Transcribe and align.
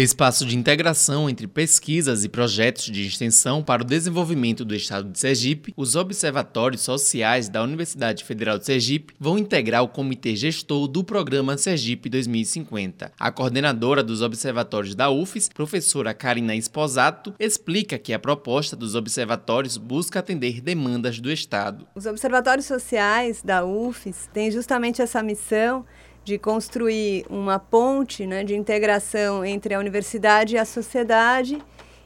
Espaço 0.00 0.46
de 0.46 0.56
integração 0.56 1.28
entre 1.28 1.48
pesquisas 1.48 2.22
e 2.22 2.28
projetos 2.28 2.84
de 2.84 3.04
extensão 3.04 3.64
para 3.64 3.82
o 3.82 3.84
desenvolvimento 3.84 4.64
do 4.64 4.72
Estado 4.72 5.10
de 5.10 5.18
Sergipe, 5.18 5.74
os 5.76 5.96
observatórios 5.96 6.82
sociais 6.82 7.48
da 7.48 7.64
Universidade 7.64 8.22
Federal 8.22 8.60
de 8.60 8.66
Sergipe 8.66 9.12
vão 9.18 9.36
integrar 9.36 9.82
o 9.82 9.88
comitê 9.88 10.36
gestor 10.36 10.86
do 10.86 11.02
programa 11.02 11.58
Sergipe 11.58 12.08
2050. 12.08 13.10
A 13.18 13.32
coordenadora 13.32 14.00
dos 14.04 14.22
observatórios 14.22 14.94
da 14.94 15.10
UFES, 15.10 15.48
professora 15.48 16.14
Karina 16.14 16.54
Esposato, 16.54 17.34
explica 17.36 17.98
que 17.98 18.12
a 18.12 18.20
proposta 18.20 18.76
dos 18.76 18.94
observatórios 18.94 19.76
busca 19.76 20.20
atender 20.20 20.60
demandas 20.60 21.18
do 21.18 21.28
Estado. 21.28 21.88
Os 21.96 22.06
observatórios 22.06 22.66
sociais 22.66 23.42
da 23.42 23.64
UFES 23.64 24.30
têm 24.32 24.48
justamente 24.52 25.02
essa 25.02 25.24
missão 25.24 25.84
de 26.28 26.36
construir 26.36 27.24
uma 27.30 27.58
ponte 27.58 28.26
né, 28.26 28.44
de 28.44 28.54
integração 28.54 29.42
entre 29.42 29.72
a 29.72 29.78
universidade 29.78 30.56
e 30.56 30.58
a 30.58 30.64
sociedade 30.66 31.58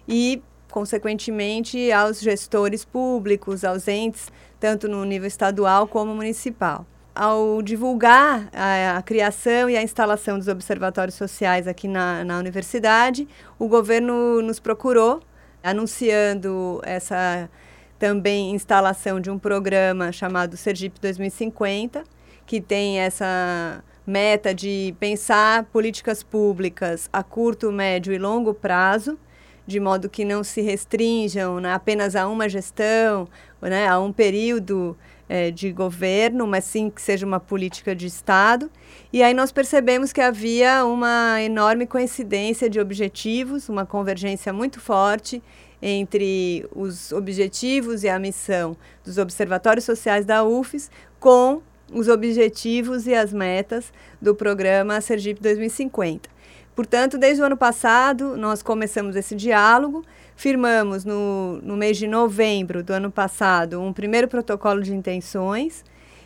e, 0.06 0.40
consequentemente, 0.70 1.90
aos 1.90 2.20
gestores 2.20 2.84
públicos, 2.84 3.64
aos 3.64 3.88
entes, 3.88 4.30
tanto 4.60 4.86
no 4.86 5.04
nível 5.04 5.26
estadual 5.26 5.88
como 5.88 6.14
municipal. 6.14 6.86
Ao 7.12 7.60
divulgar 7.62 8.48
a, 8.52 8.96
a 8.96 9.02
criação 9.02 9.68
e 9.68 9.76
a 9.76 9.82
instalação 9.82 10.38
dos 10.38 10.46
observatórios 10.46 11.16
sociais 11.16 11.66
aqui 11.66 11.88
na, 11.88 12.24
na 12.24 12.38
universidade, 12.38 13.26
o 13.58 13.66
governo 13.66 14.40
nos 14.40 14.60
procurou, 14.60 15.20
anunciando 15.64 16.80
essa 16.84 17.50
também 17.98 18.52
instalação 18.54 19.18
de 19.20 19.30
um 19.30 19.38
programa 19.38 20.12
chamado 20.12 20.56
Sergipe 20.56 21.00
2050, 21.00 22.04
que 22.46 22.60
tem 22.60 23.00
essa 23.00 23.82
meta 24.06 24.54
de 24.54 24.94
pensar 24.98 25.64
políticas 25.64 26.22
públicas 26.22 27.08
a 27.12 27.22
curto, 27.22 27.70
médio 27.70 28.12
e 28.12 28.18
longo 28.18 28.52
prazo, 28.52 29.18
de 29.66 29.78
modo 29.78 30.08
que 30.08 30.24
não 30.24 30.42
se 30.42 30.60
restringam 30.60 31.60
né, 31.60 31.72
apenas 31.72 32.16
a 32.16 32.26
uma 32.28 32.48
gestão, 32.48 33.28
né, 33.60 33.86
a 33.86 33.98
um 34.00 34.12
período 34.12 34.96
é, 35.28 35.50
de 35.50 35.72
governo, 35.72 36.46
mas 36.46 36.64
sim 36.64 36.90
que 36.90 37.00
seja 37.00 37.24
uma 37.24 37.38
política 37.38 37.94
de 37.94 38.06
Estado. 38.06 38.70
E 39.12 39.22
aí 39.22 39.32
nós 39.32 39.52
percebemos 39.52 40.12
que 40.12 40.20
havia 40.20 40.84
uma 40.84 41.40
enorme 41.40 41.86
coincidência 41.86 42.68
de 42.68 42.80
objetivos, 42.80 43.68
uma 43.68 43.86
convergência 43.86 44.52
muito 44.52 44.80
forte 44.80 45.42
entre 45.80 46.66
os 46.74 47.12
objetivos 47.12 48.04
e 48.04 48.08
a 48.08 48.18
missão 48.18 48.76
dos 49.04 49.18
observatórios 49.18 49.84
sociais 49.84 50.24
da 50.24 50.44
UFES 50.44 50.90
com 51.18 51.62
os 51.92 52.08
objetivos 52.08 53.06
e 53.06 53.14
as 53.14 53.32
metas 53.32 53.92
do 54.20 54.34
programa 54.34 55.00
Sergipe 55.00 55.40
2050. 55.40 56.28
Portanto, 56.74 57.18
desde 57.18 57.42
o 57.42 57.44
ano 57.44 57.56
passado, 57.56 58.36
nós 58.36 58.62
começamos 58.62 59.14
esse 59.14 59.34
diálogo, 59.34 60.04
firmamos 60.34 61.04
no, 61.04 61.60
no 61.62 61.76
mês 61.76 61.98
de 61.98 62.06
novembro 62.06 62.82
do 62.82 62.92
ano 62.92 63.10
passado 63.10 63.80
um 63.80 63.92
primeiro 63.92 64.26
protocolo 64.26 64.80
de 64.80 64.94
intenções 64.94 65.84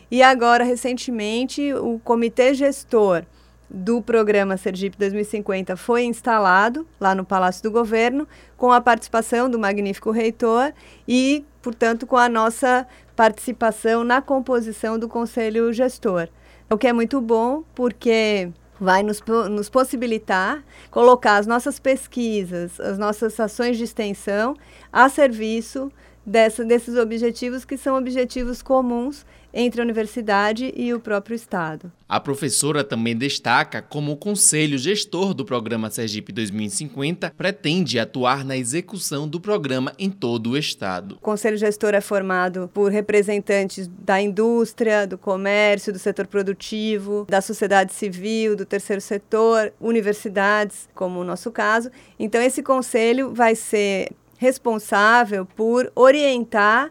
e 0.09 0.23
agora, 0.23 0.63
recentemente, 0.63 1.73
o 1.73 1.99
comitê 1.99 2.53
gestor 2.53 3.23
do 3.69 4.01
programa 4.01 4.55
Sergipe 4.55 4.97
2050 4.97 5.75
foi 5.75 6.03
instalado 6.03 6.87
lá 6.99 7.13
no 7.13 7.25
Palácio 7.25 7.63
do 7.63 7.71
Governo, 7.71 8.27
com 8.55 8.71
a 8.71 8.79
participação 8.79 9.49
do 9.49 9.59
magnífico 9.59 10.11
reitor 10.11 10.73
e, 11.07 11.45
portanto, 11.61 12.07
com 12.07 12.17
a 12.17 12.29
nossa 12.29 12.87
participação 13.15 14.03
na 14.03 14.21
composição 14.21 14.97
do 14.97 15.07
conselho 15.07 15.73
gestor. 15.73 16.29
O 16.69 16.77
que 16.77 16.87
é 16.87 16.93
muito 16.93 17.19
bom, 17.19 17.63
porque 17.73 18.49
vai 18.79 19.03
nos, 19.03 19.21
nos 19.49 19.69
possibilitar 19.69 20.63
colocar 20.91 21.37
as 21.37 21.47
nossas 21.47 21.79
pesquisas, 21.79 22.79
as 22.79 22.97
nossas 22.97 23.39
ações 23.39 23.77
de 23.77 23.83
extensão 23.83 24.55
a 24.91 25.09
serviço 25.09 25.91
dessa, 26.27 26.65
desses 26.65 26.97
objetivos 26.97 27.63
que 27.63 27.77
são 27.77 27.97
objetivos 27.97 28.61
comuns 28.61 29.25
entre 29.53 29.79
a 29.81 29.83
universidade 29.83 30.73
e 30.75 30.93
o 30.93 30.99
próprio 30.99 31.33
Estado. 31.33 31.91
A 32.07 32.19
professora 32.19 32.83
também 32.83 33.15
destaca 33.15 33.81
como 33.81 34.11
o 34.11 34.17
Conselho 34.17 34.77
Gestor 34.77 35.33
do 35.33 35.45
Programa 35.45 35.89
Sergipe 35.89 36.31
2050 36.31 37.33
pretende 37.35 37.97
atuar 37.97 38.45
na 38.45 38.57
execução 38.57 39.27
do 39.27 39.39
programa 39.39 39.93
em 39.97 40.11
todo 40.11 40.51
o 40.51 40.57
Estado. 40.57 41.15
O 41.15 41.21
Conselho 41.21 41.57
Gestor 41.57 41.95
é 41.95 42.01
formado 42.01 42.69
por 42.73 42.91
representantes 42.91 43.87
da 43.87 44.21
indústria, 44.21 45.07
do 45.07 45.17
comércio, 45.17 45.93
do 45.93 45.99
setor 45.99 46.27
produtivo, 46.27 47.25
da 47.27 47.41
sociedade 47.41 47.93
civil, 47.93 48.55
do 48.55 48.65
terceiro 48.65 49.01
setor, 49.01 49.73
universidades, 49.79 50.89
como 50.93 51.19
o 51.19 51.23
nosso 51.23 51.51
caso. 51.51 51.89
Então, 52.19 52.41
esse 52.41 52.61
conselho 52.61 53.33
vai 53.33 53.55
ser 53.55 54.09
responsável 54.37 55.45
por 55.45 55.91
orientar 55.95 56.89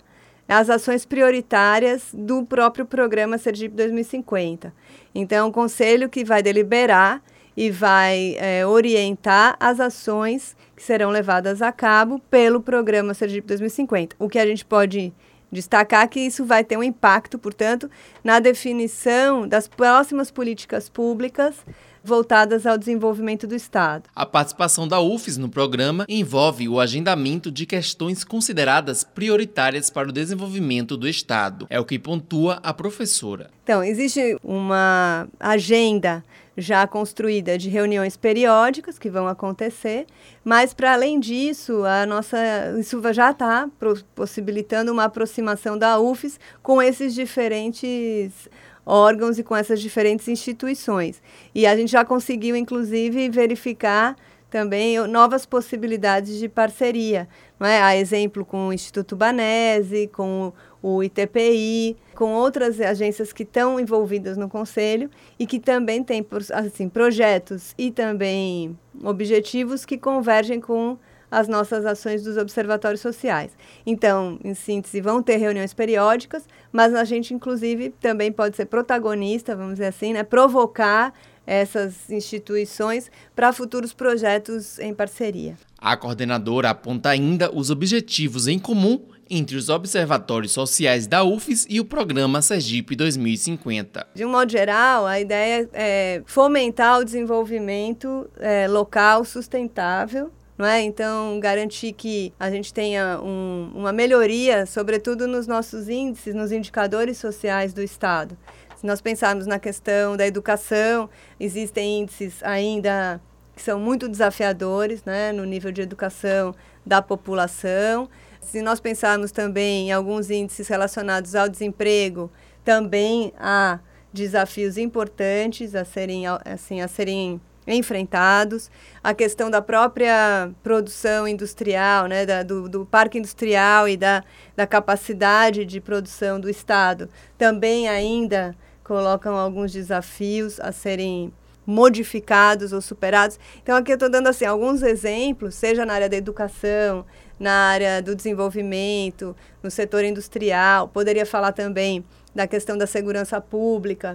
as 0.49 0.71
ações 0.71 1.05
prioritárias 1.05 2.11
do 2.12 2.45
próprio 2.45 2.84
programa 2.84 3.39
Sergipe 3.39 3.75
2050. 3.75 4.73
Então, 5.15 5.39
é 5.39 5.45
um 5.45 5.53
conselho 5.53 6.09
que 6.09 6.25
vai 6.25 6.43
deliberar 6.43 7.23
e 7.57 7.71
vai 7.71 8.37
é, 8.39 8.67
orientar 8.67 9.57
as 9.59 9.81
ações 9.81 10.55
que 10.77 10.83
serão 10.83 11.11
levadas 11.11 11.62
a 11.62 11.73
cabo 11.73 12.21
pelo 12.31 12.61
programa 12.61 13.15
Sergipe 13.15 13.49
2050. 13.49 14.15
O 14.19 14.28
que 14.28 14.39
a 14.39 14.47
gente 14.47 14.65
pode 14.65 15.13
destacar 15.51 16.05
é 16.05 16.07
que 16.07 16.21
isso 16.21 16.45
vai 16.45 16.63
ter 16.63 16.77
um 16.77 16.83
impacto, 16.83 17.39
portanto, 17.39 17.91
na 18.23 18.39
definição 18.39 19.49
das 19.49 19.67
próximas 19.67 20.31
políticas 20.31 20.89
públicas 20.89 21.65
voltadas 22.06 22.65
ao 22.65 22.78
desenvolvimento 22.78 23.47
do 23.47 23.55
Estado. 23.55 24.05
A 24.15 24.25
participação 24.25 24.87
da 24.87 25.00
UFES 25.00 25.37
no 25.37 25.49
programa 25.49 26.06
envolve 26.09 26.69
o 26.69 26.81
agendamento 26.81 27.50
de 27.50 27.67
questões 27.67 28.25
consideradas 28.25 29.05
prioritárias 29.05 29.91
para 29.91 30.09
o 30.09 30.12
desenvolvimento 30.12 30.97
do 30.97 31.09
Estado. 31.09 31.66
É 31.69 31.81
o 31.81 31.84
que 31.84 31.99
pontua 31.99 32.61
a 32.62 32.72
professora. 32.72 33.50
Então, 33.65 33.83
existe 33.83 34.39
uma 34.45 35.28
agenda 35.41 36.25
já 36.56 36.87
construída 36.87 37.59
de 37.59 37.69
reuniões 37.69 38.16
periódicas 38.16 38.99
que 38.99 39.11
vão 39.11 39.28
acontecer, 39.28 40.06
mas 40.43 40.72
para 40.72 40.95
além 40.95 41.21
disso, 41.21 41.84
a 41.84 42.06
nossa 42.06 42.39
isso 42.78 43.00
já 43.12 43.31
está 43.31 43.69
possibilitando 44.15 44.91
uma 44.91 45.05
aproximação 45.05 45.77
da 45.77 45.99
UFES 45.99 46.41
com 46.62 46.81
esses 46.81 47.15
diferentes 47.15 48.49
órgãos 48.86 49.38
e 49.38 49.42
com 49.42 49.56
essas 49.56 49.80
diferentes 49.80 50.28
instituições. 50.28 51.20
E 51.52 51.66
a 51.66 51.76
gente 51.76 51.91
já 51.91 52.04
conseguiu, 52.04 52.54
inclusive, 52.54 53.28
verificar 53.28 54.16
também 54.48 54.98
novas 55.08 55.44
possibilidades 55.44 56.38
de 56.38 56.48
parceria. 56.48 57.28
Não 57.58 57.66
é? 57.66 57.82
A 57.82 57.97
exemplo 57.97 58.44
com 58.44 58.69
o 58.69 58.72
Instituto 58.72 59.16
Banese, 59.16 60.08
com 60.08 60.52
o 60.80 61.02
ITPI, 61.02 61.97
com 62.14 62.32
outras 62.32 62.80
agências 62.80 63.32
que 63.32 63.42
estão 63.42 63.80
envolvidas 63.80 64.36
no 64.36 64.48
Conselho 64.48 65.10
e 65.38 65.47
que 65.47 65.58
também 65.58 66.03
têm 66.04 66.24
assim, 66.53 66.88
projetos 66.88 67.74
e 67.76 67.91
também 67.91 68.78
objetivos 69.03 69.84
que 69.84 69.98
convergem 69.98 70.60
com 70.60 70.97
as 71.31 71.48
nossas 71.48 71.84
ações 71.84 72.22
dos 72.22 72.37
observatórios 72.37 73.00
sociais. 73.00 73.53
Então, 73.84 74.38
em 74.44 74.54
síntese, 74.54 75.00
vão 75.00 75.22
ter 75.22 75.37
reuniões 75.37 75.75
periódicas, 75.75 76.44
mas 76.72 76.94
a 76.94 77.04
gente, 77.04 77.34
inclusive, 77.34 77.91
também 78.00 78.31
pode 78.31 78.56
ser 78.56 78.66
protagonista, 78.66 79.56
vamos 79.56 79.75
dizer 79.75 79.86
assim, 79.86 80.12
né? 80.12 80.22
provocar 80.22 81.12
essas 81.47 82.10
instituições 82.10 83.10
para 83.34 83.53
futuros 83.53 83.92
projetos 83.92 84.78
em 84.81 84.92
parceria. 84.92 85.56
A 85.78 85.97
coordenadora 85.97 86.70
aponta 86.70 87.10
ainda 87.10 87.54
os 87.54 87.70
objetivos 87.70 88.48
em 88.48 88.59
comum 88.59 89.00
entre 89.28 89.56
os 89.56 89.69
observatórios 89.69 90.53
sociais 90.53 91.06
da 91.06 91.22
UFES 91.25 91.66
e 91.69 91.81
o 91.81 91.84
programa 91.84 92.42
Sergipe 92.42 92.94
2050. 92.94 94.06
De 94.15 94.25
um 94.25 94.31
modo 94.31 94.50
geral, 94.50 95.06
a 95.06 95.20
ideia 95.20 95.69
é 95.72 96.22
fomentar 96.26 97.00
o 97.00 97.04
desenvolvimento 97.04 98.28
é, 98.38 98.69
local 98.69 99.25
sustentável 99.25 100.31
não 100.56 100.66
é? 100.66 100.83
Então, 100.83 101.39
garantir 101.39 101.92
que 101.92 102.33
a 102.39 102.51
gente 102.51 102.72
tenha 102.72 103.21
um, 103.22 103.71
uma 103.75 103.92
melhoria, 103.92 104.65
sobretudo 104.66 105.27
nos 105.27 105.47
nossos 105.47 105.89
índices, 105.89 106.34
nos 106.34 106.51
indicadores 106.51 107.19
sociais 107.19 107.72
do 107.72 107.83
Estado. 107.83 108.36
Se 108.77 108.86
nós 108.86 109.01
pensarmos 109.01 109.47
na 109.47 109.59
questão 109.59 110.16
da 110.16 110.27
educação, 110.27 111.09
existem 111.39 112.01
índices 112.01 112.42
ainda 112.42 113.21
que 113.54 113.63
são 113.63 113.80
muito 113.80 114.07
desafiadores, 114.09 115.03
né, 115.04 115.33
no 115.33 115.45
nível 115.45 115.72
de 115.72 115.80
educação 115.80 116.54
da 116.84 117.01
população. 117.01 118.09
Se 118.41 118.60
nós 118.60 118.78
pensarmos 118.78 119.33
também 119.33 119.89
em 119.89 119.92
alguns 119.92 120.30
índices 120.30 120.69
relacionados 120.69 121.34
ao 121.34 121.48
desemprego, 121.48 122.30
também 122.63 123.33
há 123.39 123.80
desafios 124.13 124.77
importantes 124.77 125.75
a 125.75 125.84
serem, 125.84 126.25
assim, 126.45 126.83
a 126.83 126.89
serem 126.89 127.41
enfrentados, 127.66 128.71
a 129.03 129.13
questão 129.13 129.51
da 129.51 129.60
própria 129.60 130.51
produção 130.63 131.27
industrial, 131.27 132.07
né, 132.07 132.24
da, 132.24 132.42
do, 132.42 132.68
do 132.68 132.86
parque 132.86 133.18
industrial 133.18 133.89
e 133.89 133.97
da, 133.97 134.22
da 134.54 134.66
capacidade 134.66 135.65
de 135.65 135.80
produção 135.80 136.39
do 136.39 136.48
Estado, 136.48 137.09
também 137.36 137.89
ainda 137.89 138.54
colocam 138.84 139.36
alguns 139.36 139.72
desafios 139.72 140.60
a 140.60 140.71
serem 140.71 141.33
modificados 141.66 142.72
ou 142.72 142.80
superados. 142.80 143.39
Então 143.60 143.77
aqui 143.77 143.91
eu 143.91 143.97
estou 143.97 144.09
dando 144.09 144.28
assim 144.28 144.45
alguns 144.45 144.83
exemplos, 144.83 145.57
seja 145.57 145.84
na 145.84 145.95
área 145.95 146.09
da 146.09 146.16
educação, 146.16 147.04
na 147.39 147.53
área 147.53 148.01
do 148.01 148.15
desenvolvimento, 148.15 149.36
no 149.63 149.71
setor 149.71 150.04
industrial, 150.04 150.89
poderia 150.89 151.27
falar 151.27 151.53
também 151.53 152.04
da 152.34 152.47
questão 152.47 152.78
da 152.78 152.86
segurança 152.86 153.41
pública. 153.41 154.15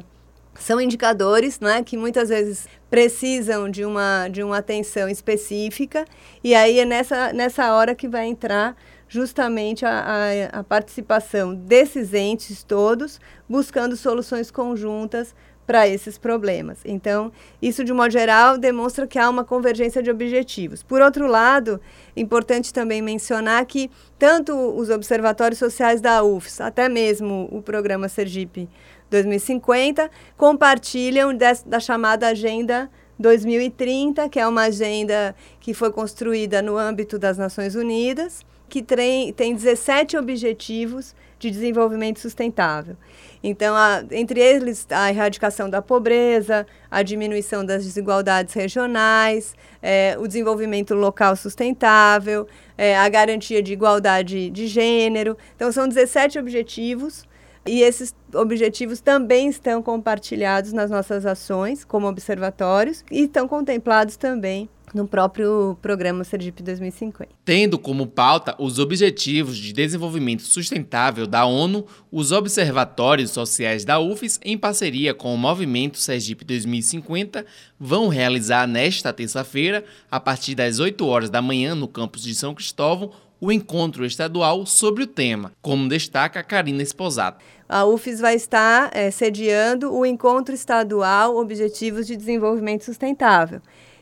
São 0.56 0.80
indicadores 0.80 1.60
né, 1.60 1.82
que 1.84 1.98
muitas 1.98 2.30
vezes 2.30 2.68
precisam 2.90 3.70
de 3.70 3.86
uma, 3.86 4.28
de 4.28 4.44
uma 4.44 4.58
atenção 4.58 5.08
específica, 5.08 6.06
e 6.44 6.54
aí 6.54 6.80
é 6.80 6.86
nessa, 6.86 7.34
nessa 7.34 7.74
hora 7.74 7.96
que 7.96 8.08
vai 8.08 8.28
entrar 8.28 8.76
justamente 9.08 9.86
a, 9.86 10.06
a, 10.54 10.60
a 10.60 10.64
participação 10.64 11.54
desses 11.54 12.14
entes 12.14 12.64
todos, 12.64 13.20
buscando 13.48 13.98
soluções 13.98 14.50
conjuntas 14.50 15.36
para 15.72 15.88
esses 15.88 16.18
problemas. 16.18 16.80
Então, 16.84 17.32
isso 17.62 17.84
de 17.84 17.94
modo 17.94 18.12
geral 18.12 18.58
demonstra 18.58 19.08
que 19.08 19.18
há 19.18 19.30
uma 19.30 19.46
convergência 19.46 20.04
de 20.04 20.12
objetivos. 20.12 20.84
Por 20.84 21.02
outro 21.02 21.28
lado, 21.28 21.80
importante 22.16 22.74
também 22.74 23.02
mencionar 23.02 23.66
que 23.66 23.90
tanto 24.18 24.54
os 24.54 24.90
observatórios 24.90 25.60
sociais 25.60 26.02
da 26.02 26.24
UFS, 26.24 26.62
até 26.62 26.90
mesmo 26.90 27.48
o 27.52 27.62
programa 27.62 28.10
Sergipe 28.10 28.70
2050, 29.12 30.10
compartilham 30.38 31.36
des, 31.36 31.62
da 31.64 31.80
chamada 31.80 32.28
Agenda 32.28 32.90
2030, 33.20 34.30
que 34.30 34.40
é 34.40 34.48
uma 34.48 34.64
agenda 34.64 35.36
que 35.60 35.74
foi 35.74 35.92
construída 35.92 36.62
no 36.62 36.78
âmbito 36.78 37.20
das 37.20 37.38
Nações 37.38 37.76
Unidas, 37.76 38.44
que 38.68 38.82
tem, 38.82 39.34
tem 39.34 39.54
17 39.54 40.18
objetivos 40.18 41.14
de 41.38 41.52
desenvolvimento 41.52 42.20
sustentável. 42.20 42.96
Então, 43.44 43.76
a, 43.76 44.04
entre 44.12 44.40
eles, 44.40 44.88
a 44.90 45.10
erradicação 45.10 45.70
da 45.70 45.82
pobreza, 45.82 46.66
a 46.90 47.04
diminuição 47.04 47.66
das 47.66 47.84
desigualdades 47.84 48.54
regionais, 48.54 49.56
é, 49.82 50.16
o 50.20 50.28
desenvolvimento 50.28 50.94
local 50.94 51.36
sustentável, 51.36 52.48
é, 52.78 52.96
a 52.96 53.10
garantia 53.10 53.62
de 53.62 53.74
igualdade 53.74 54.50
de 54.52 54.68
gênero. 54.68 55.36
Então, 55.56 55.72
são 55.72 55.88
17 55.88 56.40
objetivos 56.40 57.26
e 57.66 57.82
esses 57.82 58.16
objetivos 58.34 59.02
também 59.02 59.48
estão 59.50 59.82
compartilhados 59.82 60.74
nas 60.74 60.90
nossas 60.90 61.26
ações 61.26 61.84
como 61.84 62.08
observatórios 62.08 63.04
e 63.12 63.24
estão 63.24 63.48
contemplados 63.48 64.16
também 64.16 64.70
no 64.94 65.08
próprio 65.08 65.78
programa 65.82 66.24
Sergipe 66.24 66.62
2050. 66.62 67.32
Tendo 67.46 67.80
como 67.80 68.08
pauta 68.08 68.56
os 68.60 68.80
Objetivos 68.80 69.58
de 69.58 69.72
Desenvolvimento 69.72 70.42
Sustentável 70.42 71.26
da 71.26 71.46
ONU, 71.46 71.86
os 72.12 72.32
observatórios 72.32 73.32
sociais 73.32 73.86
da 73.86 74.00
UFES, 74.00 74.40
em 74.44 74.58
parceria 74.58 75.14
com 75.14 75.34
o 75.34 75.38
Movimento 75.38 75.98
Sergipe 75.98 76.44
2050, 76.44 77.46
vão 77.80 78.08
realizar 78.08 78.68
nesta 78.68 79.14
terça-feira, 79.14 79.84
a 80.10 80.20
partir 80.20 80.56
das 80.56 80.80
8 80.80 81.06
horas 81.06 81.30
da 81.30 81.42
manhã, 81.42 81.74
no 81.74 81.88
campus 81.88 82.24
de 82.24 82.36
São 82.36 82.54
Cristóvão, 82.54 83.12
o 83.42 83.52
encontro 83.52 84.06
estadual 84.06 84.66
sobre 84.66 85.04
o 85.04 85.08
tema, 85.08 85.52
como 85.62 85.90
destaca 85.90 86.42
Karina 86.44 86.84
Esposato. 86.84 87.44
A 87.68 87.84
UFES 87.86 88.20
vai 88.20 88.36
estar 88.36 88.92
é, 88.94 89.10
sediando 89.12 89.92
o 89.94 90.06
encontro 90.06 90.54
estadual 90.54 91.36
Objetivos 91.36 92.08
de 92.08 92.16
Desenvolvimento 92.16 92.86
Sustentável 92.86 93.62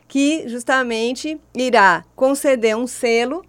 que 0.09 0.49
justamente 0.49 1.39
irá 1.55 2.03
conceder 2.15 2.75
um 2.75 2.87
selo 2.87 3.45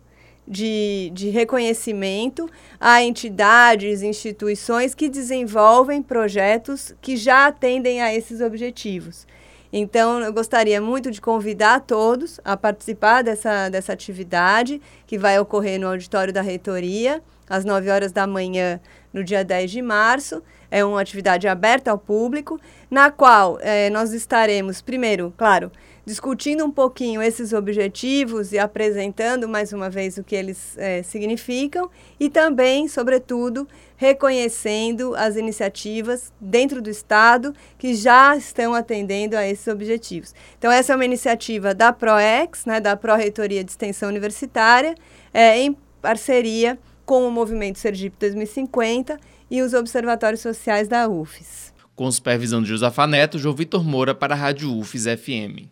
de, 0.46 1.10
de 1.14 1.30
reconhecimento 1.30 2.48
a 2.78 3.02
entidades, 3.02 4.02
instituições 4.02 4.94
que 4.94 5.08
desenvolvem 5.08 6.02
projetos 6.02 6.94
que 7.00 7.16
já 7.16 7.46
atendem 7.46 8.02
a 8.02 8.14
esses 8.14 8.42
objetivos. 8.42 9.26
Então, 9.72 10.20
eu 10.20 10.32
gostaria 10.32 10.80
muito 10.80 11.10
de 11.10 11.20
convidar 11.20 11.80
todos 11.80 12.40
a 12.44 12.56
participar 12.56 13.22
dessa, 13.22 13.68
dessa 13.68 13.92
atividade, 13.92 14.80
que 15.06 15.16
vai 15.16 15.38
ocorrer 15.38 15.78
no 15.78 15.86
auditório 15.86 16.32
da 16.32 16.42
reitoria, 16.42 17.22
às 17.48 17.64
9 17.64 17.88
horas 17.88 18.10
da 18.10 18.26
manhã, 18.26 18.80
no 19.12 19.22
dia 19.22 19.44
10 19.44 19.70
de 19.70 19.82
março. 19.82 20.42
É 20.70 20.84
uma 20.84 21.00
atividade 21.00 21.46
aberta 21.46 21.90
ao 21.90 21.98
público, 21.98 22.60
na 22.90 23.10
qual 23.10 23.58
eh, 23.60 23.90
nós 23.90 24.12
estaremos, 24.12 24.80
primeiro, 24.80 25.32
claro, 25.36 25.70
discutindo 26.10 26.64
um 26.64 26.72
pouquinho 26.72 27.22
esses 27.22 27.52
objetivos 27.52 28.50
e 28.52 28.58
apresentando 28.58 29.48
mais 29.48 29.72
uma 29.72 29.88
vez 29.88 30.18
o 30.18 30.24
que 30.24 30.34
eles 30.34 30.76
é, 30.76 31.04
significam 31.04 31.88
e 32.18 32.28
também, 32.28 32.88
sobretudo, 32.88 33.68
reconhecendo 33.96 35.14
as 35.14 35.36
iniciativas 35.36 36.32
dentro 36.40 36.82
do 36.82 36.90
Estado 36.90 37.54
que 37.78 37.94
já 37.94 38.36
estão 38.36 38.74
atendendo 38.74 39.36
a 39.36 39.46
esses 39.46 39.68
objetivos. 39.68 40.34
Então, 40.58 40.72
essa 40.72 40.92
é 40.92 40.96
uma 40.96 41.04
iniciativa 41.04 41.72
da 41.72 41.92
PROEX, 41.92 42.66
né, 42.66 42.80
da 42.80 42.96
Pró-Reitoria 42.96 43.62
de 43.62 43.70
Extensão 43.70 44.08
Universitária, 44.08 44.96
é, 45.32 45.60
em 45.60 45.76
parceria 46.02 46.76
com 47.06 47.24
o 47.24 47.30
Movimento 47.30 47.78
Sergipe 47.78 48.16
2050 48.18 49.16
e 49.48 49.62
os 49.62 49.74
observatórios 49.74 50.40
sociais 50.40 50.88
da 50.88 51.08
UFES. 51.08 51.72
Com 51.94 52.10
supervisão 52.10 52.60
de 52.60 52.68
Josafa 52.68 53.06
Neto, 53.06 53.38
João 53.38 53.54
Vitor 53.54 53.84
Moura 53.84 54.12
para 54.12 54.34
a 54.34 54.36
Rádio 54.36 54.76
UFES 54.76 55.04
FM. 55.04 55.68